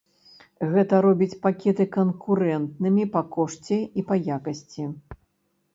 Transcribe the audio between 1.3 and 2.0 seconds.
пакеты